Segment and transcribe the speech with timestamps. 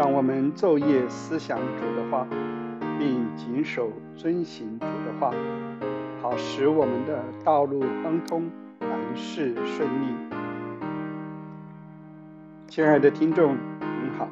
[0.00, 2.26] 让我们昼夜思想主的话，
[2.98, 5.30] 并谨守遵行主的话，
[6.22, 10.06] 好使我们的道路亨通，凡事顺利。
[12.66, 14.26] 亲爱的听众，您好，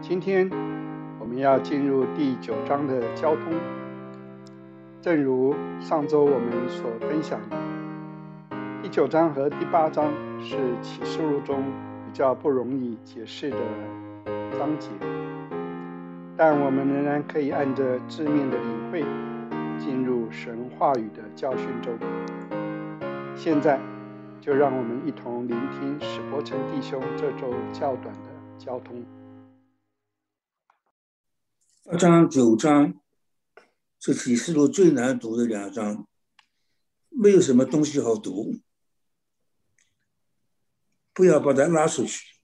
[0.00, 0.48] 今天
[1.18, 3.52] 我们要进入第九章的交通。
[5.00, 7.56] 正如上周我们所分享的，
[8.84, 11.60] 第九章和第八章是启示录中
[12.06, 13.56] 比较不容易解释的。
[14.58, 14.88] 章节，
[16.36, 19.02] 但我们仍然可以按着字面的领会，
[19.78, 21.98] 进入神话语的教训中。
[23.36, 23.80] 现在，
[24.40, 29.04] 就让我们一同聆听史伯成弟兄这周较短的交通。
[31.84, 32.94] 八章九章
[33.98, 36.06] 是启示录最难读的两章，
[37.08, 38.60] 没有什么东西好读，
[41.14, 42.39] 不要把它拉出去。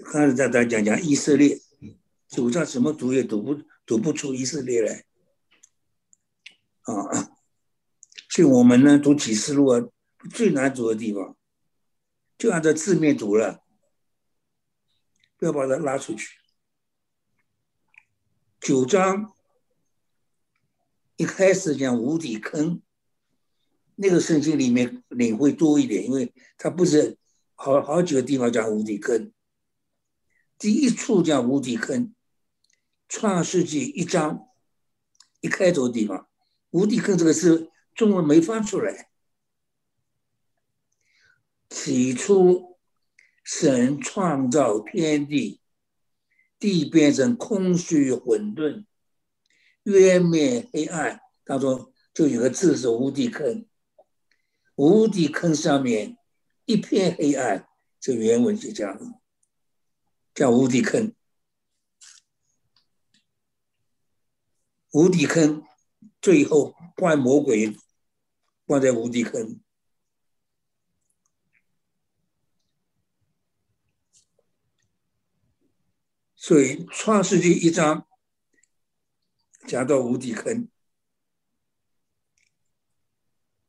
[0.00, 1.60] 刚才在在讲讲以色列，
[2.28, 5.04] 九章怎么读也读不读不出以色列来
[6.82, 7.36] 啊！
[8.30, 9.86] 所以我们呢读启示录啊，
[10.30, 11.36] 最难读的地方，
[12.38, 13.62] 就按照字面读了，
[15.36, 16.38] 不要把它拉出去。
[18.60, 19.34] 九章
[21.16, 22.80] 一开始讲无底坑，
[23.96, 27.18] 那个圣经里面领会多一点，因为它不是
[27.54, 29.30] 好好几个地方讲无底坑。
[30.62, 32.14] 第一处讲无底坑，
[33.08, 34.46] 创世纪一章
[35.40, 36.28] 一开头的地方，
[36.70, 39.10] 无底坑这个字中文没翻出来。
[41.68, 42.78] 起初，
[43.42, 45.60] 神创造天地，
[46.60, 48.84] 地变成空虚混沌，
[49.82, 53.66] 渊面黑暗，当中就有个字是无底坑。
[54.76, 56.16] 无底坑上面
[56.66, 57.66] 一片黑暗，
[57.98, 59.21] 这原文就这样。
[60.34, 61.14] 叫无底坑，
[64.92, 65.62] 无底坑，
[66.20, 67.76] 最后关魔鬼
[68.64, 69.60] 关在无底坑。
[76.34, 78.08] 所以创世纪一章
[79.68, 80.68] 讲到无底坑，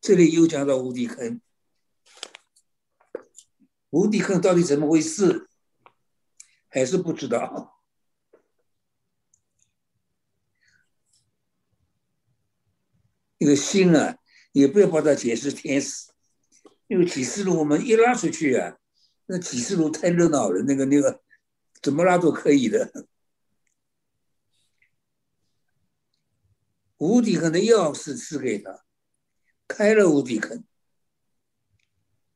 [0.01, 1.39] 这里又讲到无底坑，
[3.91, 5.49] 无底坑到底怎么回事？
[6.73, 7.79] 还是不知道。
[13.37, 14.17] 那个心啊，
[14.53, 16.11] 也不要把它解释天使，
[16.87, 18.77] 因为启示录我们一拉出去啊，
[19.27, 21.21] 那启示录太热闹了，那个那个
[21.79, 23.05] 怎么拉都可以的。
[26.97, 28.83] 无底坑的钥匙赐给他，
[29.67, 30.63] 开了无底坑，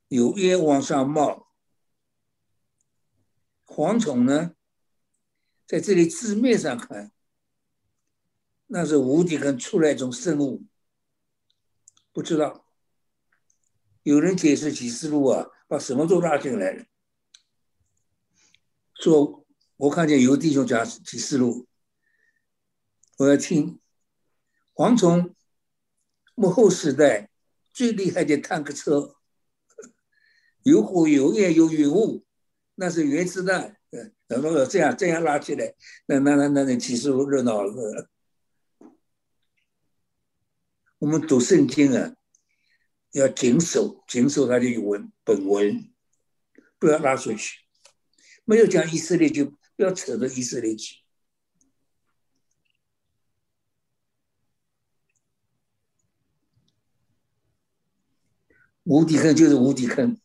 [0.10, 1.47] 有烟往上冒。
[3.78, 4.56] 蝗虫呢，
[5.68, 7.12] 在这里字面上看，
[8.66, 10.66] 那是无底坑出来一种生物，
[12.12, 12.66] 不知道。
[14.02, 16.86] 有人解释启示录啊，把什么都拉进来了。
[18.96, 19.46] 说，
[19.76, 21.68] 我看见有弟兄讲启示录，
[23.18, 23.80] 我要听。
[24.74, 25.36] 蝗虫，
[26.34, 27.30] 幕后时代
[27.72, 29.18] 最厉害的坦克车，
[30.64, 32.24] 有火有烟有云雾。
[32.80, 35.74] 那是原子弹，呃，然后这样这样拉起来，
[36.06, 38.08] 那那那那那其实热闹了。
[41.00, 42.16] 我们读圣经啊，
[43.14, 45.92] 要谨守谨守它的文本文，
[46.78, 47.62] 不要拉出去。
[48.46, 50.98] 没有讲以色列，就不要扯到以色列去。
[58.84, 60.20] 无底坑就是无底坑。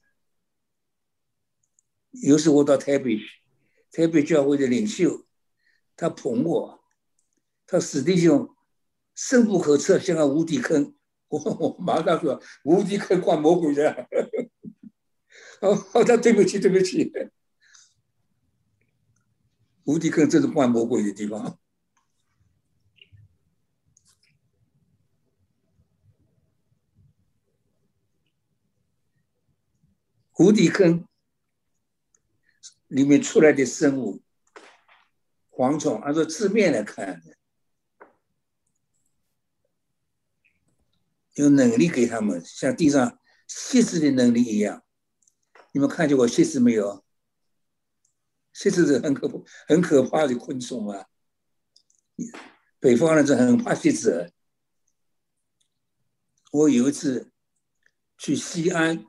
[2.23, 3.25] 有时我到台北去，
[3.91, 5.27] 台北教会的领袖，
[5.97, 6.85] 他捧我，
[7.67, 8.49] 他史弟兄
[9.13, 10.95] 深不可测，像个无底坑。
[11.27, 14.07] 我 我马上说无底坑灌魔鬼的。
[15.63, 17.13] 哦，他对不起，对不起，
[19.85, 21.59] 无底坑这是灌魔鬼的地方。
[30.39, 31.05] 无底坑。
[32.93, 34.23] 里面出来的生物，
[35.51, 37.23] 蝗虫，按照字面来看，
[41.33, 43.19] 有能力给他们，像地上
[43.49, 44.85] 蝎子的能力一样。
[45.73, 47.03] 你们看见过蝎子没有？
[48.53, 51.07] 蝎子是很可怕、很可怕的昆虫啊。
[52.79, 54.35] 北方人是很怕蝎子。
[56.51, 57.33] 我有一次
[58.19, 59.07] 去西安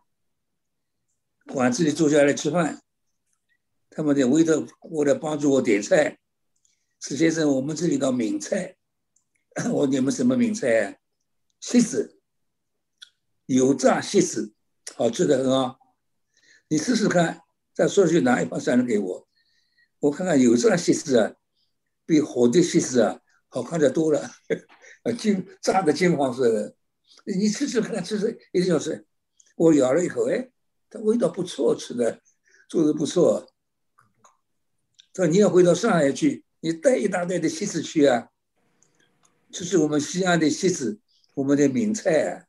[1.47, 2.82] 馆子里坐下来吃饭。
[3.95, 6.17] 他们的为了为了帮助我点菜，
[6.99, 8.75] 史先生，我们这里的名菜，
[9.71, 10.95] 我你们什么名菜啊？
[11.59, 12.19] 蝎子，
[13.45, 14.53] 油炸蝎子，
[14.95, 15.77] 好吃的很啊！
[16.69, 17.41] 你试试看，
[17.73, 19.27] 再说去拿一盘三仁给我，
[19.99, 21.35] 我看看油炸蝎子啊，
[22.05, 24.19] 比火的蝎子啊好看的多了，
[25.03, 26.75] 啊金炸的金黄色的，
[27.25, 29.05] 你吃吃看，吃吃一个小时，
[29.55, 30.49] 我咬了一口，哎，
[30.89, 32.19] 它味道不错，吃的
[32.67, 33.52] 做的不错。
[35.13, 38.29] 说你要回到上海去，你带一大袋的西子去啊！
[39.51, 40.99] 这是我们西安的西子，
[41.35, 42.47] 我们的名菜啊！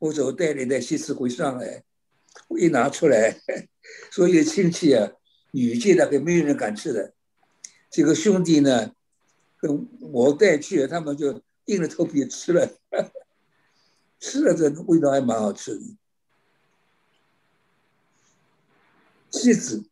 [0.00, 1.84] 我走带了一袋西子回上海，
[2.48, 3.40] 我一拿出来，
[4.10, 5.12] 所有亲戚啊、
[5.52, 7.14] 女婿大概没有人敢吃的。
[7.88, 8.92] 这个兄弟呢，
[9.58, 12.68] 跟我带去，他们就硬着头皮吃了，
[14.18, 15.80] 吃了这味道还蛮好吃的。
[19.30, 19.84] 西子。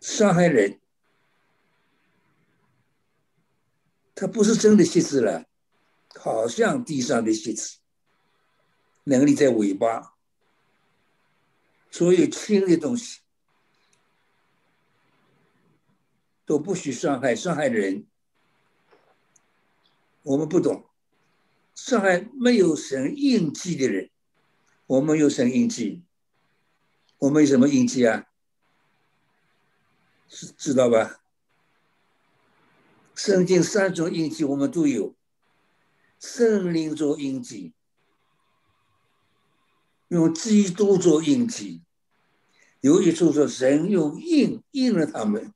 [0.00, 0.80] 上海人，
[4.14, 5.44] 他不是真的蝎子了，
[6.14, 7.78] 好像地上的蝎子，
[9.04, 10.14] 能力在尾巴，
[11.90, 13.20] 所有轻的东西
[16.46, 18.06] 都不许伤害上海人。
[20.22, 20.88] 我们不懂，
[21.74, 24.10] 上海没有神印记的人，
[24.86, 26.02] 我们有神印记，
[27.18, 28.29] 我们有什么印记啊？
[30.30, 31.20] 知知道吧？
[33.16, 35.14] 圣经三种印记我们都有，
[36.18, 37.74] 圣灵做印记，
[40.08, 41.82] 用基督做印记。
[42.80, 45.52] 有一处说神用印印了他们，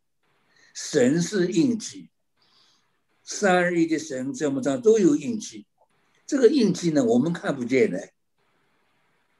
[0.74, 2.10] 神是印记。
[3.22, 5.66] 三日一的神这么着都有印记，
[6.26, 8.10] 这个印记呢，我们看不见的。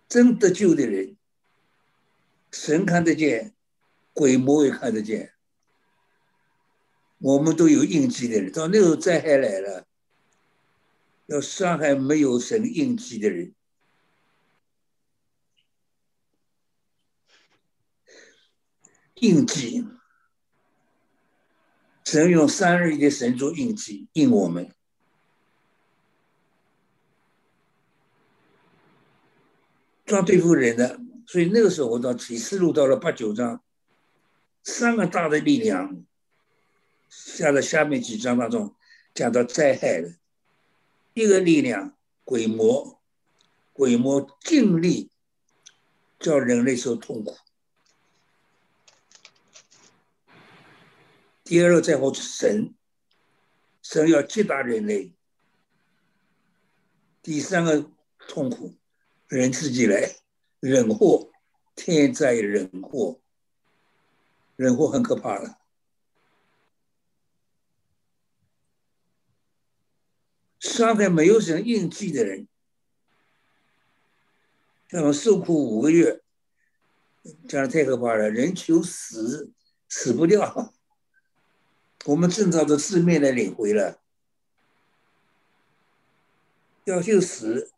[0.08, 1.16] 真得救的人，
[2.52, 3.53] 神看得见。
[4.14, 5.34] 鬼魔也看得见，
[7.18, 8.50] 我们都有印记的人。
[8.52, 9.86] 到那时候灾害来了，
[11.26, 13.52] 要伤害没有神印记的人，
[19.16, 19.84] 印记，
[22.04, 24.70] 神用三日的神做印记印我们，
[30.04, 31.00] 抓对付人的。
[31.26, 33.60] 所以那个时候我到启示录到了八九章。
[34.64, 36.04] 三个大的力量，
[37.10, 38.74] 下了下面几章当中
[39.12, 40.16] 讲到灾害的，
[41.12, 42.98] 一个力量鬼魔，
[43.74, 45.10] 鬼魔尽力
[46.18, 47.36] 叫人类受痛苦。
[51.44, 52.74] 第二个在乎神，
[53.82, 55.12] 神要击打人类。
[57.22, 57.90] 第三个
[58.26, 58.74] 痛苦，
[59.28, 60.16] 人自己来
[60.60, 61.30] 忍祸，
[61.76, 63.20] 天灾人祸。
[64.56, 65.58] 人祸很可怕的，
[70.60, 72.46] 上海没有什么应记的人，
[74.90, 76.22] 那么受苦五个月，
[77.48, 78.30] 这样太可怕了。
[78.30, 79.50] 人求死，
[79.88, 80.72] 死不掉。
[82.06, 84.00] 我们正照着字面来领会了，
[86.84, 87.72] 要就死，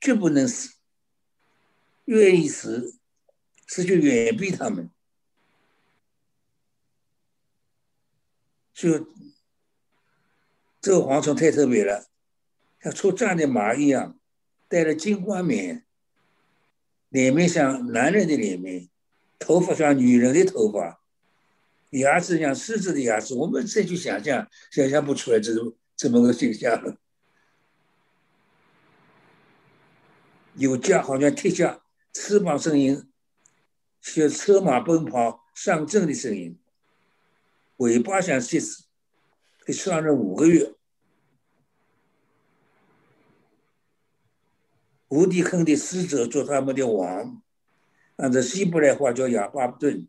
[0.00, 0.74] 绝不能死，
[2.06, 2.98] 愿意死，
[3.66, 4.90] 死就远避他们。
[8.78, 9.08] 就
[10.80, 12.06] 这个蝗虫太特别了，
[12.80, 14.16] 像出战的马一样，
[14.68, 15.84] 戴了金冠冕，
[17.08, 18.88] 脸面像男人的脸面，
[19.36, 21.00] 头发像女人的头发，
[21.90, 23.34] 牙齿像狮子的牙齿。
[23.34, 26.96] 我们再去想象，想象不出来这种怎么个形象。
[30.54, 31.82] 有架好像铁架，
[32.12, 33.10] 翅膀声音
[34.00, 36.56] 像车马奔跑上阵的声音。
[37.78, 38.84] 尾巴像蝎子，
[39.64, 40.74] 被拴了五个月。
[45.08, 47.42] 无底坑的使者做他们的王，
[48.16, 50.06] 按照希伯来话叫亚巴顿，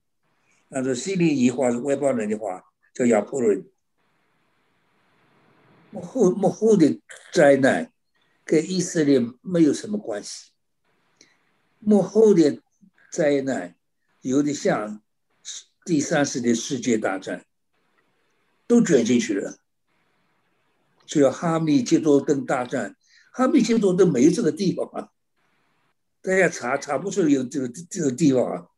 [0.70, 3.66] 按照希利尼话是外邦人的话叫亚伯伦。
[5.92, 7.92] 幕后幕后的灾难
[8.44, 10.52] 跟以色列没有什么关系。
[11.80, 12.62] 幕后的
[13.12, 13.76] 灾难
[14.22, 15.02] 有点像
[15.86, 17.46] 第三次的世界大战。
[18.70, 19.58] 都卷进去了，
[21.04, 22.96] 就要哈密基多登大战。
[23.32, 25.10] 哈密基多登没这个地方啊，
[26.22, 28.70] 大家查查不出有这个这个地方啊。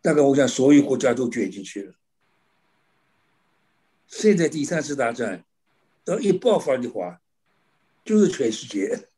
[0.00, 1.94] 大概我想，所有国家都卷进去了。
[4.06, 5.44] 现在第三次大战，
[6.04, 7.20] 到一爆发的话，
[8.04, 9.08] 就是全世界。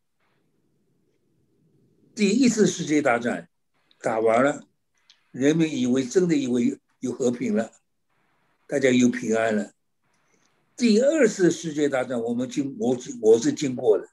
[2.15, 3.51] 第一次世界大战
[4.01, 4.67] 打完了，
[5.33, 7.73] 人们以为真的以为有和平了，
[8.67, 9.73] 大家有平安了。
[10.77, 14.09] 第二次世界大战我们经我我是经过的，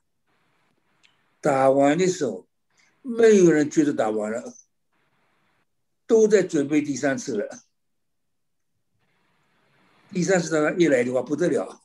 [1.41, 2.47] 打完的时候，
[3.01, 4.53] 没有人觉得打完了，
[6.07, 7.63] 都在准备第三次了。
[10.11, 11.81] 第三次大战一来的话不得了，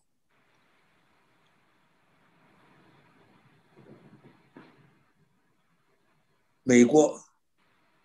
[6.62, 7.24] 美国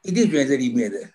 [0.02, 1.14] 一定卷在里面的，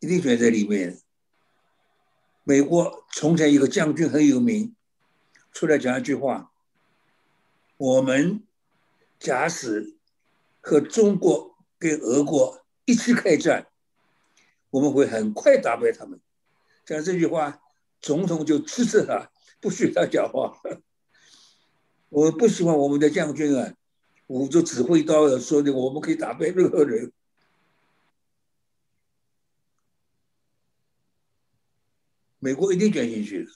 [0.00, 0.98] 一定选在里面。
[2.44, 4.74] 美国从前一个将军很有名，
[5.52, 6.52] 出来讲一句话：
[7.76, 8.42] 我们
[9.18, 9.94] 假使
[10.60, 12.62] 和中国跟俄国。
[12.88, 13.66] 一起开战，
[14.70, 16.20] 我们会很快打败他们。
[16.84, 17.60] 讲这句话，
[18.00, 19.28] 总统就支持他，
[19.60, 20.56] 不许他讲话。
[22.08, 23.74] 我不希望我们的将军啊，
[24.28, 27.12] 捂着指挥刀说的，我们可以打败任何人。
[32.46, 33.48] 美国一定卷进去，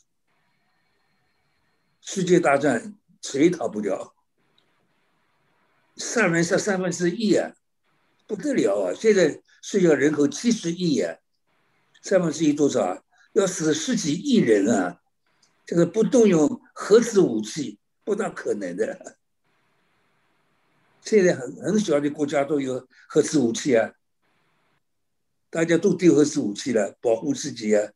[2.01, 4.17] 世界大战谁逃不掉？
[5.95, 7.55] 三人杀三分之一啊！
[8.27, 8.93] 不得了啊！
[8.93, 11.17] 现在世界人口七十亿啊，
[12.03, 13.03] 三分之一多少啊？
[13.35, 15.01] 要死十几亿人啊！
[15.65, 19.19] 这个不动用核子武器，不大可能的。
[21.03, 23.95] 现在很很小的国家都有核子武器啊，
[25.49, 27.93] 大家都丢核子武器了，保护自己啊。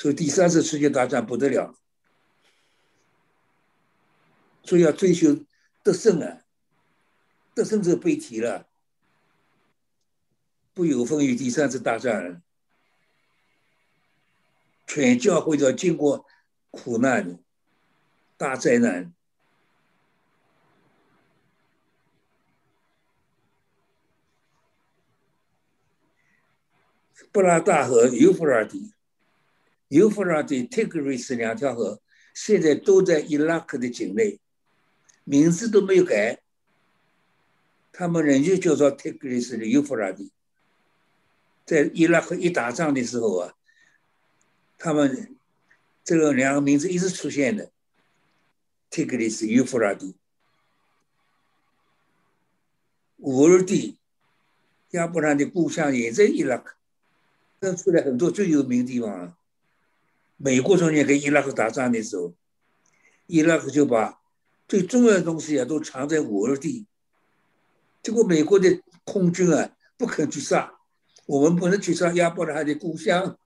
[0.00, 1.74] 所以第三次世界大战不得了，
[4.62, 5.44] 所以要追求
[5.82, 6.40] 得胜啊！
[7.54, 8.66] 得胜者被提了，
[10.72, 12.42] 不有风于第三次大战，
[14.86, 16.24] 全教会都要经过
[16.70, 17.38] 苦难、
[18.38, 19.12] 大灾难。
[27.30, 28.94] 布拉大河、尤弗拉底、
[29.90, 32.00] 尤弗拉底、泰格瑞斯两条河，
[32.32, 34.38] 现在都在伊拉克的境内，
[35.24, 36.40] 名字都没有改。
[37.90, 40.30] 他们仍旧叫做泰格里斯的尤弗拉底，
[41.66, 43.54] 在伊拉克一打仗的时候啊，
[44.78, 45.34] 他们
[46.04, 47.72] 这个两个名字一直出现的，
[48.90, 50.14] 泰格里斯、尤弗拉底。
[53.16, 53.98] 乌尔蒂，
[54.92, 56.76] 亚伯兰的故乡也在伊拉克，
[57.58, 59.36] 那出来很多最有名的地方啊。
[60.42, 62.34] 美国中间跟伊拉克打仗的时候，
[63.26, 64.22] 伊拉克就把
[64.66, 66.86] 最重要的东西啊都藏在乌尔蒂。
[68.02, 70.78] 结果美国的空军啊不肯去杀，
[71.26, 73.38] 我们不能去杀亚伯拉罕的故乡。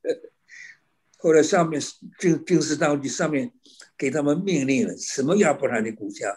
[1.19, 1.83] 后来上面
[2.17, 3.51] 军军事当局上面
[3.99, 6.31] 给他们命令了：什么亚伯拉罕的故乡？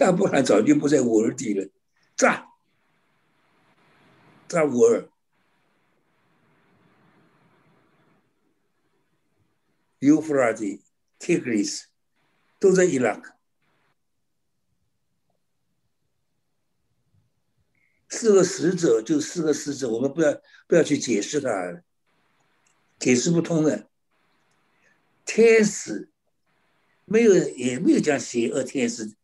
[0.00, 1.66] 亚伯拉早就不在乌尔底了，
[2.14, 2.48] 炸！
[4.46, 5.08] 炸乌尔。
[10.06, 10.84] 尤弗拉底、
[11.18, 11.88] 提格里斯
[12.60, 13.34] 都在伊拉克。
[18.08, 21.82] 四个使者就四个使者，我们不要不要去解释它，
[23.00, 23.90] 解释不通的。
[25.24, 26.08] 天使
[27.04, 29.16] 没有也没有讲邪恶天使，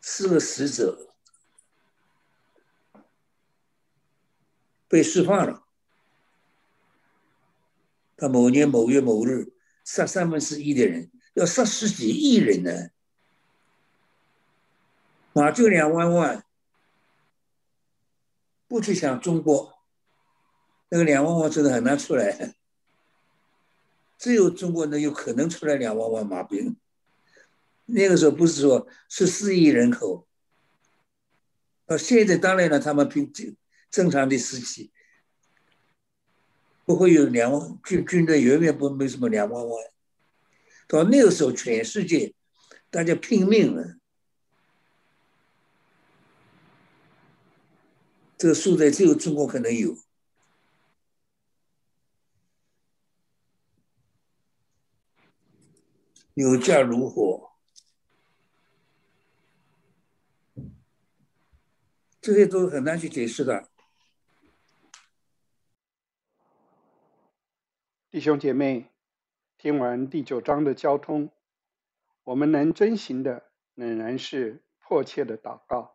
[0.00, 1.14] 四个使者
[4.88, 5.64] 被释放了。
[8.16, 9.52] 他某年某月某日
[9.84, 12.90] 杀三分之一的人，要杀十几亿人呢，
[15.32, 16.44] 马就两万万。
[18.68, 19.80] 不去想中国，
[20.90, 22.54] 那个两万万真的很难出来，
[24.16, 26.76] 只有中国能有可能出来两万万马兵。
[27.86, 30.24] 那个时候不是说十四亿人口，
[31.84, 33.56] 到现在当然了，他们平正
[33.90, 34.92] 正常的时期
[36.90, 39.84] 不会有两万军军队远远不没什么两万万，
[40.88, 42.34] 到那个时候全世界
[42.90, 43.96] 大家拼命了。
[48.36, 49.96] 这个数字只有中国可能有，
[56.34, 57.52] 有价如火，
[62.20, 63.69] 这些都很难去解释的。
[68.10, 68.90] 弟兄姐妹，
[69.56, 71.30] 听完第九章的交通，
[72.24, 73.44] 我们能遵行的
[73.76, 75.92] 仍然是迫切的祷告，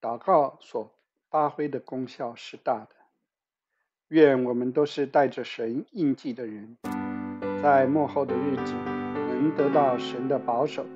[0.00, 0.94] 祷告所。
[1.30, 2.90] 发挥的功效是大的。
[4.06, 6.76] 愿我们都是带着神印记的人，
[7.60, 10.86] 在幕后的日子能得到神的保守，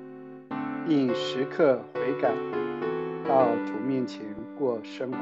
[0.87, 2.33] 并时刻悔改，
[3.27, 5.17] 到主面前过生活。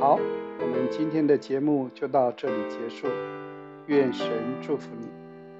[0.00, 0.18] 好，
[0.62, 3.08] 我们今天的节目就到这里结束。
[3.86, 4.28] 愿神
[4.60, 5.08] 祝福你，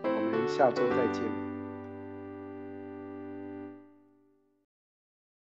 [0.05, 1.42] 我们下周再见。